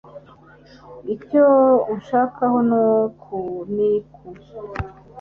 icyo 1.13 1.45
unshakaho 1.93 2.57
niku 2.69 4.27